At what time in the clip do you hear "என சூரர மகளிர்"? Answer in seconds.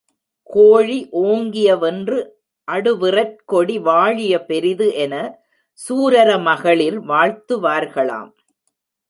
5.03-6.99